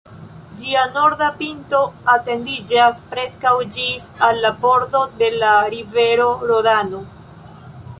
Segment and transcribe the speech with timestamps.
[0.61, 1.81] Ĝia norda pinto
[2.15, 7.09] etendiĝas preskaŭ ĝis al la bordo de la rivero Rodano.